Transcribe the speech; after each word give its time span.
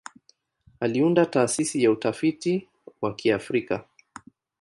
Aliunda 0.79 1.25
Taasisi 1.25 1.83
ya 1.83 1.91
Utafiti 1.91 2.67
wa 3.01 3.15
Kiafrika. 3.15 3.83